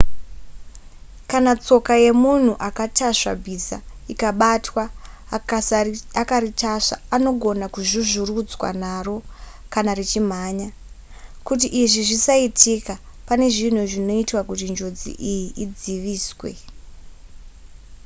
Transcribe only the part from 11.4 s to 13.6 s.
kuti izvi zvisaitika pane